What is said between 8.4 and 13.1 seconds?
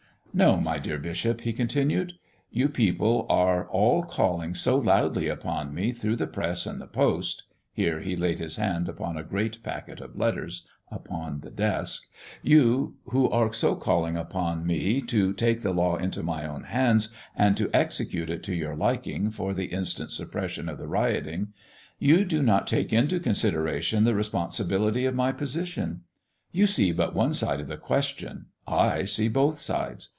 hand upon a great packet of letters upon the desk "you